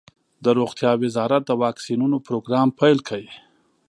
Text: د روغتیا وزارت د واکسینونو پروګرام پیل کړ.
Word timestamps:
د 0.43 0.45
روغتیا 0.59 0.91
وزارت 1.03 1.41
د 1.47 1.51
واکسینونو 1.63 2.17
پروګرام 2.27 2.67
پیل 2.79 2.97
کړ. 3.07 3.23